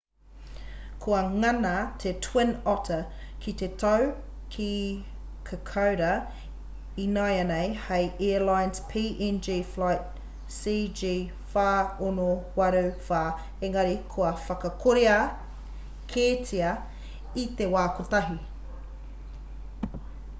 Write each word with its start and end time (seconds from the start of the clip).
kua 1.01 1.19
ngana 1.41 1.73
te 2.03 2.09
twin 2.27 2.49
otter 2.71 3.01
ki 3.43 3.51
te 3.61 3.67
tau 3.83 4.05
ki 4.55 4.69
kokoda 5.49 6.09
inanahi 7.05 7.77
hei 7.83 8.07
airlines 8.29 8.81
png 8.93 9.47
flight 9.75 10.03
cg4684 10.57 13.31
engari 13.71 13.95
kua 14.17 14.31
whakakorea 14.45 15.21
kētia 16.17 16.75
i 17.47 17.47
te 17.61 17.69
wā 17.79 17.87
kotahi 18.01 18.41